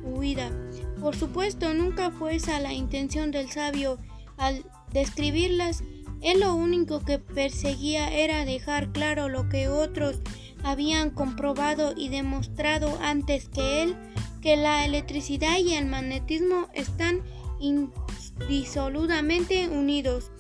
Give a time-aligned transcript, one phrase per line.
[0.04, 0.52] huida.
[1.00, 3.98] Por supuesto, nunca fue esa la intención del sabio
[4.38, 5.84] al describirlas.
[6.22, 10.20] Él lo único que perseguía era dejar claro lo que otros
[10.64, 13.96] habían comprobado y demostrado antes que él,
[14.42, 17.22] que la electricidad y el magnetismo están
[17.60, 20.32] indisoludamente unidos.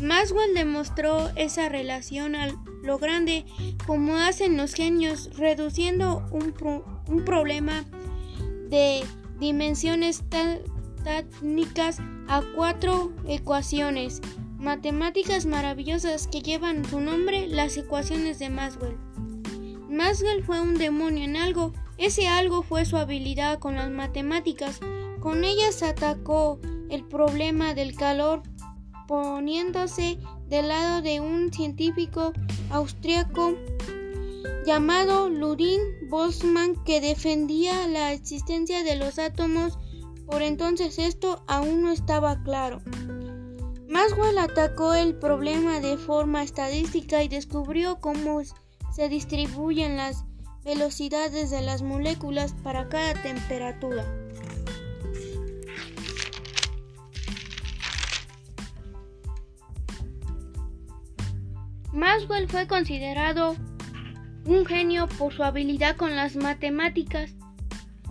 [0.00, 2.48] Maxwell demostró esa relación a
[2.82, 3.44] lo grande
[3.86, 6.54] como hacen los genios, reduciendo un,
[7.08, 7.84] un problema
[8.68, 9.02] de
[9.38, 10.22] dimensiones
[11.04, 14.20] técnicas a cuatro ecuaciones
[14.58, 18.96] matemáticas maravillosas que llevan su nombre, las ecuaciones de Maxwell.
[19.88, 24.80] Maxwell fue un demonio en algo, ese algo fue su habilidad con las matemáticas.
[25.20, 26.60] Con ellas atacó
[26.90, 28.42] el problema del calor
[29.06, 30.18] poniéndose
[30.48, 32.32] del lado de un científico
[32.70, 33.54] austriaco
[34.64, 39.78] llamado Ludwig Boltzmann que defendía la existencia de los átomos.
[40.26, 42.80] Por entonces esto aún no estaba claro.
[43.88, 48.42] Maxwell atacó el problema de forma estadística y descubrió cómo
[48.92, 50.24] se distribuyen las
[50.64, 54.25] velocidades de las moléculas para cada temperatura.
[61.96, 63.56] Maxwell fue considerado
[64.44, 67.32] un genio por su habilidad con las matemáticas.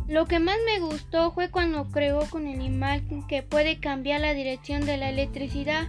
[0.07, 4.33] Lo que más me gustó fue cuando creó con el imán que puede cambiar la
[4.33, 5.87] dirección de la electricidad.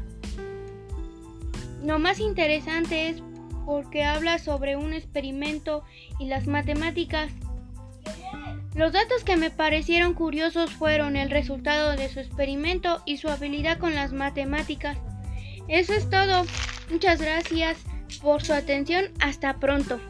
[1.83, 3.23] Lo más interesante es
[3.65, 5.83] porque habla sobre un experimento
[6.19, 7.33] y las matemáticas.
[8.75, 13.79] Los datos que me parecieron curiosos fueron el resultado de su experimento y su habilidad
[13.79, 14.99] con las matemáticas.
[15.67, 16.45] Eso es todo.
[16.91, 17.79] Muchas gracias
[18.23, 19.07] por su atención.
[19.21, 20.01] Hasta pronto.